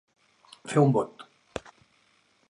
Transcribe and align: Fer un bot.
Fer 0.71 0.79
un 0.83 0.95
bot. 0.95 1.21